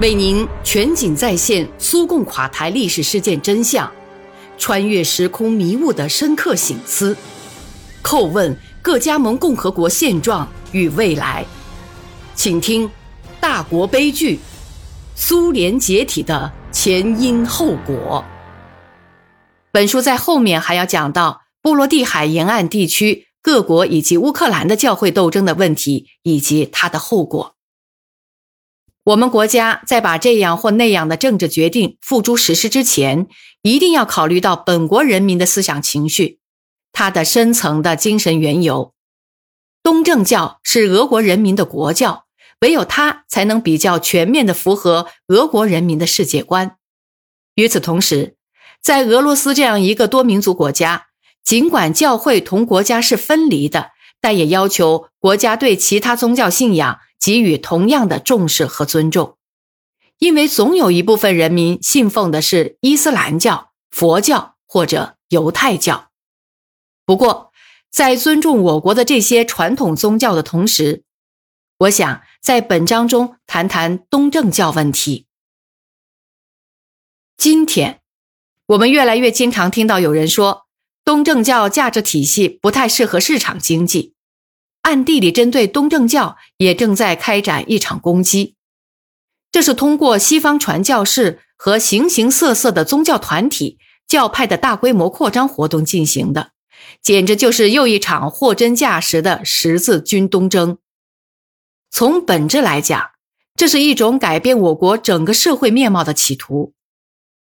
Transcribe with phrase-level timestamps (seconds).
[0.00, 3.88] 为您全景再现苏共垮台历史事件真相，
[4.58, 7.16] 穿越时空迷雾的深刻醒思，
[8.02, 11.46] 叩问各加盟共和国现状与未来，
[12.34, 12.88] 请听
[13.38, 14.40] 《大国悲剧：
[15.14, 18.24] 苏联解体的前因后果》。
[19.70, 27.53] 本书在后面还要讲到波罗的海沿岸地区各国以及乌克兰的教会斗争的问题以及它的后果。
[29.04, 33.26] 我们国家在把这样或那样的政治决定付诸实施之前，
[33.60, 36.38] 一定要考虑到本国人民的思想情绪，
[36.90, 38.94] 它的深层的精神缘由。
[39.82, 42.24] 东正教是俄国人民的国教，
[42.62, 46.76] 唯有它才能比较全面的符合俄国人民的世界观。
[47.56, 48.36] 与此同时，
[48.82, 51.08] 在俄罗斯这样一个多民族国家，
[51.44, 53.90] 尽管教会同国家是分离的，
[54.24, 57.00] 但也要求国家对其他宗教信仰。
[57.20, 59.38] 给予同样的重视和尊重，
[60.18, 66.10] 因为总有一部分人民信奉的是伊斯兰教、佛教或者犹太教。
[67.06, 67.50] 不过，
[67.90, 71.04] 在尊重我国的这些传统宗教的同时，
[71.78, 75.26] 我想在本章中谈谈东正教问题。
[77.38, 78.02] 今天，
[78.66, 80.63] 我们越来越经常听到有人说，
[81.04, 84.14] 东正教价值体系不太适合市场经济。
[84.82, 88.54] 暗地里针对东正教也正在开展一场攻击，
[89.50, 96.50] 这是通过西方传教士和形形色色的宗教团体、教派的大规模扩张活动进行的，
[97.00, 100.78] 简直就是又一场货真价实的十字军东征。
[101.90, 103.10] 从本质来讲，
[103.54, 106.74] 这是一种改变我国整个社会面貌的企图。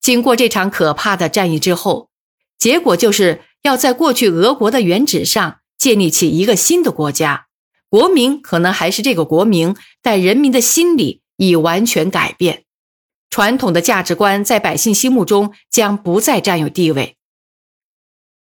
[0.00, 2.08] 经过这场可怕的战役之后，
[2.58, 5.60] 结果就是要在过去俄国的原址上。
[5.78, 7.48] 建立起一个新的国家，
[7.90, 12.64] 国名可能还是这个国名，但人民的心理已完全改变，
[13.28, 17.16] 传统的价值观在百姓心目中将不再占有地位。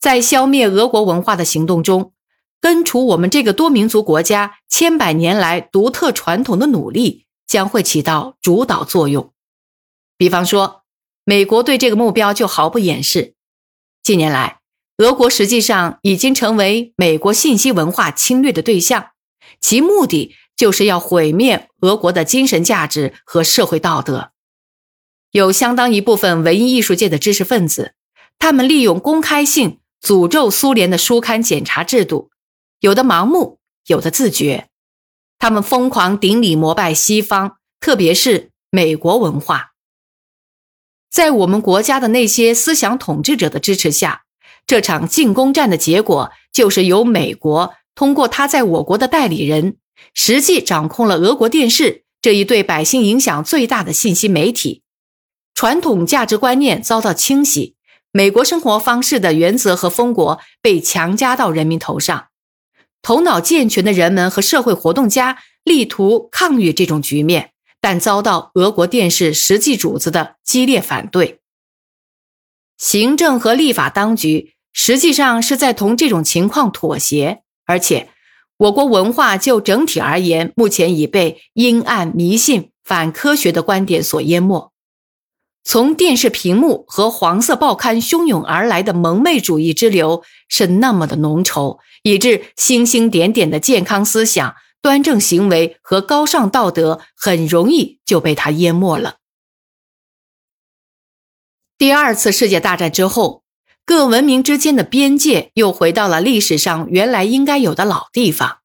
[0.00, 2.12] 在消灭俄国文化的行动中，
[2.60, 9.32] 根除我们这个多民族国家千百年来独特传统的努力将会起到主导作用。
[10.16, 10.84] 比方说，
[11.24, 13.34] 美国对这个目标就毫不掩饰。
[14.06, 14.60] 近年来，
[14.98, 19.08] 俄国实际上已经成为美国信息文化侵略的对象，
[19.60, 24.30] 其目的就是要毁灭俄国的精神价值和社会道德。
[25.32, 27.94] 有相当一部分文艺艺术界的知识分子，
[28.38, 32.30] 他们利用公开性诅咒苏联的书刊检查制度，
[32.78, 34.68] 有的盲目，有的自觉。
[35.40, 39.72] 他们疯狂顶礼膜拜西方，特别是美国文化。
[41.16, 44.24] 在我们国家的那些思想统治者的支持下。
[44.66, 49.78] 这场进攻战的结果，就是由美国通过他在我国的代理人，
[50.12, 54.82] 实际掌控了俄国电视这一对百姓影响最大的信息媒体。
[55.54, 57.76] 传统价值观念遭到清洗，
[58.12, 62.26] 美国生活方式的原则和风国被强加到人民头上。
[63.00, 67.52] 头脑健全的人们和社会活动家力图抗御这种局面，
[67.86, 71.38] 但遭到俄国电视实际主子的激烈反对。
[72.76, 74.54] 行政和立法当局。
[74.72, 78.08] 实际上是在同这种情况妥协，而且
[78.56, 84.72] 我国文化就整体而言，目前已被阴暗、迷信、反科学的观点所淹没。
[85.62, 99.16] 从电视屏幕和黄色报刊汹涌而来的蒙昧主义之流是那么的浓稠，以致星星点点的健康思想、端正行为和高尚道德很容易就被他淹没了。
[101.76, 103.42] 第二次世界大战之后。
[103.88, 108.58] 各文明之间的边界又回到了历史上原来应该有的老地方，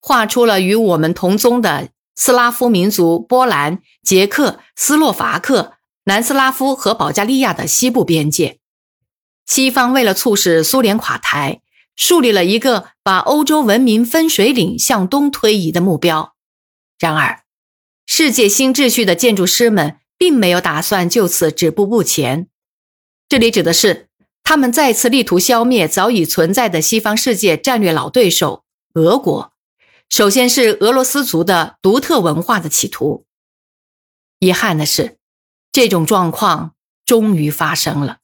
[0.00, 5.74] 画出了与我们同宗的斯拉夫民族波兰、捷克斯洛伐克、
[6.04, 8.58] 南斯拉夫和保加利亚的西部边界。
[9.44, 11.60] 西方为了促使苏联垮台，
[11.96, 16.36] 树立了一个把欧洲文明分水岭向东推移的目标。
[16.98, 17.42] 然而，
[18.06, 22.48] 世界新秩序的建筑师们并没有打算就此止步不前。
[23.28, 24.04] 这里指的是。
[24.48, 28.62] 他们再次力图消灭早已存在的西方世界战略老对手
[28.94, 29.52] 俄国，
[30.08, 33.26] 首先是俄罗斯族的独特文化的企图。
[34.38, 35.18] 遗憾的是，
[35.72, 38.18] 这种状况终于发生了。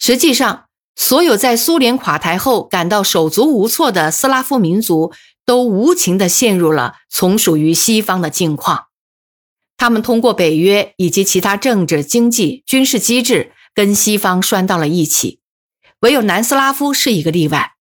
[0.00, 0.65] 实际上，
[0.96, 5.12] 所有在苏联垮台后感到手足无措的斯拉夫民族，
[5.44, 8.86] 都无情地陷入了从属于西方的境况。
[9.76, 13.52] 他们通过北约以及其他政治、经济、军事机制。
[13.76, 15.40] 跟西方拴到了一起，
[16.00, 17.74] 唯有南斯拉夫是一个例外。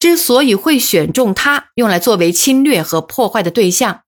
[0.00, 4.00] 之所以会选中他用来作为侵略和破坏的对象，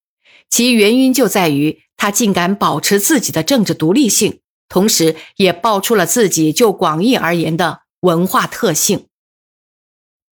[0.49, 9.07] 其原因就在于他竟敢保持自己的政治独立性，同时也爆出了自己就广义而言的文化特性。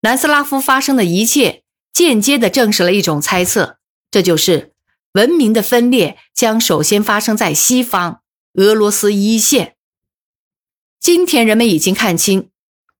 [0.01, 1.63] 南斯拉夫发生的一切，
[1.93, 3.79] 间接地证实了一种猜测，
[4.11, 4.73] 这就是
[5.13, 8.23] 文明的分裂将首先发生在西方，
[8.55, 9.77] 俄罗斯一线。
[10.99, 12.51] 今天人们已经看清，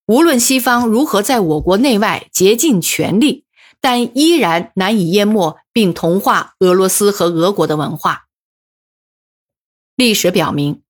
[0.07, 3.45] 无论西方如何在我国内外竭尽全力，
[3.81, 8.27] 但依然难以淹没并同化俄罗斯和俄国的文化。
[9.97, 10.83] 历史表明，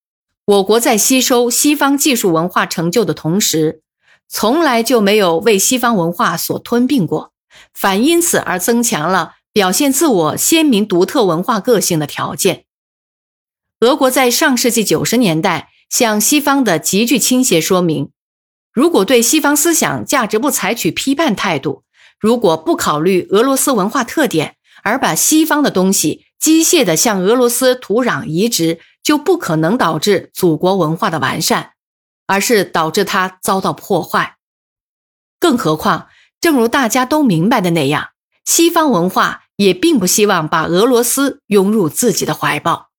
[0.51, 3.83] 我国在吸收西方技术文化成就的同时，
[4.29, 7.33] 从来就没有为西方文化所吞并过，
[7.73, 12.65] 反因此而增强了表现自我鲜明独特文化个性的条件。
[13.79, 15.69] 俄国在上世纪九十年代。
[15.89, 18.11] 向西方的急剧倾斜说明，
[18.73, 21.83] 如果对西方思想价值不采取批判态度，
[22.21, 24.55] 如果不考虑俄罗斯文化特点，
[24.85, 28.79] 而把西方的东西机械地向俄罗斯土壤移植，
[29.11, 31.73] 就不可能导致祖国文化的完善，
[32.29, 34.37] 而是导致它遭到破坏。
[35.41, 36.07] 更何况，
[36.41, 38.11] 正如大家都明白的那样，
[38.45, 42.91] 西方文化也并不希望把俄罗斯拥入自己的怀抱。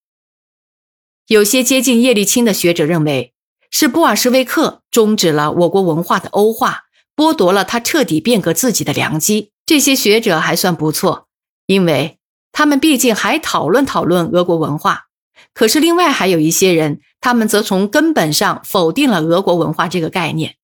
[1.28, 3.32] 有些接近叶利钦的学者认为，
[3.70, 6.82] 是布尔什维克终止了我国文化的欧化，
[7.16, 9.52] 剥夺了他彻底变革自己的良机。
[9.64, 11.28] 这些学者还算不错，
[11.64, 12.18] 因为
[12.52, 15.06] 他们毕竟还讨论讨论俄国文化。
[15.54, 20.56] 可是，另外还有一些人，他们则从根本上否定了俄国文化这个概念。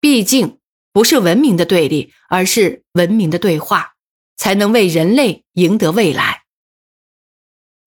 [0.00, 0.58] 毕竟，
[0.92, 3.94] 不是文明的对立，而是文明的对话，
[4.36, 6.42] 才能为人类赢得未来。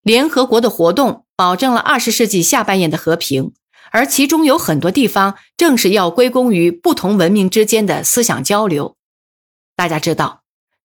[0.02, 1.24] 联合国的活动。
[1.38, 3.52] 保证了二十世纪下半叶的和平，
[3.92, 8.96] 而其中有很多地方正是要归功于不同文明之间的思想交流。
[9.76, 10.44] 大家知道，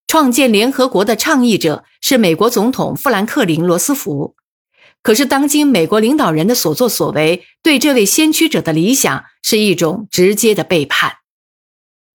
[0.08, 4.34] 创建联合国的倡议者是美国总统富兰克林·罗斯福。
[5.02, 11.18] 可是，当今美国领导人的所作所为，对这位先驱者的理想是一种直接的背叛。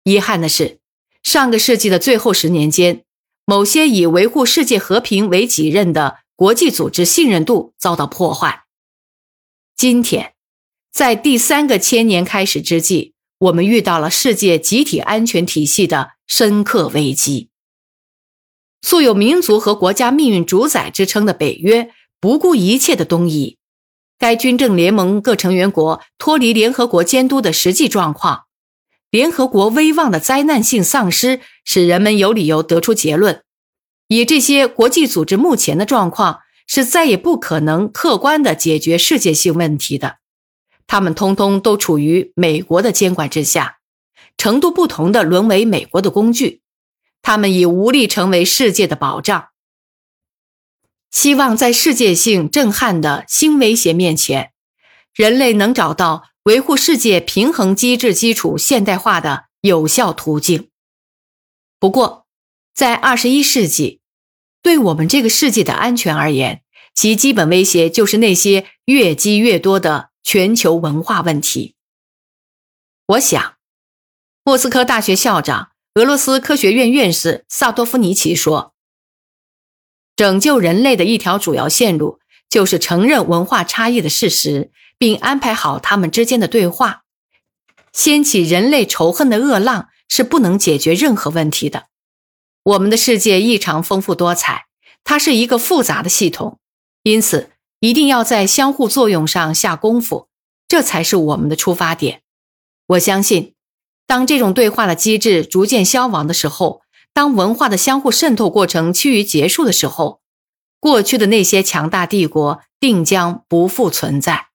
[0.03, 0.79] 遗憾的是，
[1.23, 3.03] 上个世纪的最后十年间，
[3.45, 6.21] 某些以维护世界和平为己任的。
[6.33, 8.63] 国际组织信任度遭到破坏。
[9.75, 10.33] 今天，
[10.91, 17.49] 在第三个千年开始之际，我们遇到了世界集体安全体系的深刻危机。
[18.81, 23.57] 素有民族和国家命运主宰之称的北约，不顾一切的东移。
[24.19, 28.43] 该军政联盟各成员国脱离联合国监督的实际状况，
[29.09, 33.41] 联合国威望的灾难性丧失，使人们有理由得出结论。
[34.07, 40.17] 以这些国际组织目前的状况，是再也不可能客观的解决世界性问题的。
[40.85, 43.77] 他们通通都处于美国的监管之下，
[44.37, 46.61] 程度不同的沦为美国的工具。
[47.23, 49.47] 他们已无力成为世界的保障。
[51.11, 54.51] 希望在世界性震撼的新威胁面前，
[55.13, 60.69] 人类能找到维护世界平衡机制基础现代化的有效途径。
[61.79, 62.25] 不过，
[62.73, 63.99] 在二十一世纪。
[64.63, 66.61] 对我们这个世界的安全而言，
[66.93, 71.73] 其基本威胁就是那些越积越多的全球文化问题。
[73.07, 73.55] 我想，
[74.43, 78.75] 莫斯科大学校长、俄罗斯科学院院士萨多夫尼奇说
[80.15, 82.19] ：“拯救人类的一条主要线路，
[82.49, 87.03] 就是承认文化差异的事实，并安排好他们之间的对话。
[87.93, 91.87] 掀起人类仇恨的恶浪是不能解决任何问题的。”
[92.63, 94.67] 我们的世界异常丰富多彩，
[95.03, 96.59] 它是一个复杂的系统，
[97.01, 100.27] 因此一定要在相互作用上下功夫，
[100.67, 102.21] 这才是我们的出发点。
[102.85, 103.55] 我相信，
[104.05, 106.81] 当这种对话的机制逐渐消亡的时候，
[107.13, 110.21] 当文化的相互渗透过程趋于结束的时候，
[110.79, 114.47] 过去的那些强大帝国定将不复存在。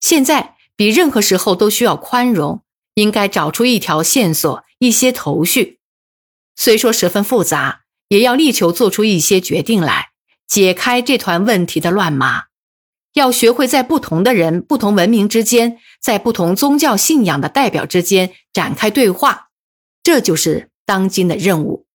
[0.00, 2.62] 现在比任何时候都需要宽容，
[2.94, 5.80] 应该找出一条线索，一些头绪。
[6.56, 10.10] 虽说十分复杂，也要力求做出一些决定来，
[10.46, 12.44] 解开这团问题的乱麻。
[13.14, 19.48] 要学会在不同的人、不同文明之间，在不同宗教信仰的代表之间展开对话，
[20.02, 21.86] 这就是当今的任务。